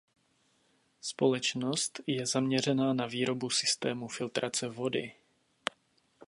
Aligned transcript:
Společnost 1.01 1.99
je 2.07 2.25
zaměřená 2.25 2.93
na 2.93 3.05
výrobu 3.05 3.49
systémů 3.49 4.07
filtrace 4.07 4.67
vody. 4.67 5.13